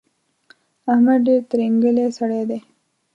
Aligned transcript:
احمد 0.91 1.19
ډېر 1.27 1.41
ترینګلی 1.51 2.05
سړی 2.17 2.41
دی. 2.49 2.59